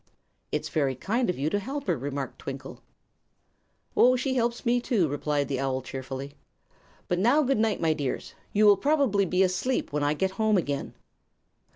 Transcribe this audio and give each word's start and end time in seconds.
"It's 0.51 0.67
very 0.69 0.95
kind 0.95 1.29
of 1.29 1.37
you 1.37 1.47
to 1.51 1.59
help 1.59 1.85
her," 1.85 1.95
remarked 1.95 2.39
Twinkle. 2.39 2.81
"Oh, 3.95 4.15
she 4.15 4.33
helps 4.33 4.65
me, 4.65 4.81
too," 4.81 5.07
returned 5.07 5.47
the 5.47 5.59
owl, 5.59 5.83
cheerfully. 5.83 6.33
"But 7.07 7.19
now 7.19 7.43
good 7.43 7.59
night, 7.59 7.79
my 7.79 7.93
dears. 7.93 8.33
You 8.51 8.65
will 8.65 8.77
probably 8.77 9.25
be 9.27 9.41
sound 9.41 9.51
asleep 9.51 9.93
when 9.93 10.01
I 10.01 10.15
get 10.15 10.31
home 10.41 10.57
again." 10.57 10.95